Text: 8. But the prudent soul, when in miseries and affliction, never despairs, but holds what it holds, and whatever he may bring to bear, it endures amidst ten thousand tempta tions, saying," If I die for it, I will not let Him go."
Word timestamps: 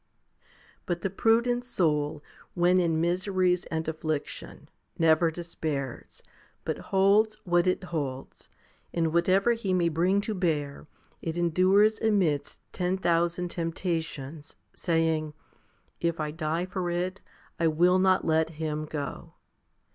8. 0.45 0.45
But 0.87 1.01
the 1.01 1.11
prudent 1.11 1.63
soul, 1.63 2.23
when 2.55 2.79
in 2.79 2.99
miseries 2.99 3.65
and 3.65 3.87
affliction, 3.87 4.67
never 4.97 5.29
despairs, 5.29 6.23
but 6.65 6.79
holds 6.89 7.35
what 7.43 7.67
it 7.67 7.83
holds, 7.83 8.49
and 8.91 9.13
whatever 9.13 9.53
he 9.53 9.75
may 9.75 9.89
bring 9.89 10.19
to 10.21 10.33
bear, 10.33 10.87
it 11.21 11.37
endures 11.37 11.99
amidst 12.01 12.61
ten 12.73 12.97
thousand 12.97 13.49
tempta 13.51 14.01
tions, 14.03 14.55
saying," 14.75 15.35
If 15.99 16.19
I 16.19 16.31
die 16.31 16.65
for 16.65 16.89
it, 16.89 17.21
I 17.59 17.67
will 17.67 17.99
not 17.99 18.25
let 18.25 18.49
Him 18.57 18.85
go." 18.85 19.33